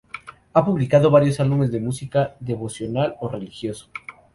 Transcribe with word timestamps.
Ha 0.53 0.65
publicado 0.65 1.11
varios 1.11 1.39
álbumes 1.39 1.71
de 1.71 1.79
música 1.79 2.35
devocional 2.39 3.17
o 3.19 3.29
religioso. 3.29 3.91